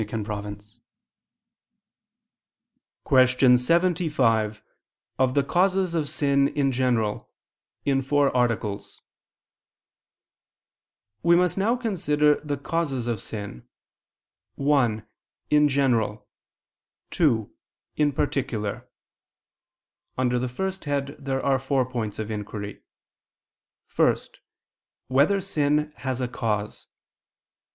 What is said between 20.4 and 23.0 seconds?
first head there are four points of inquiry: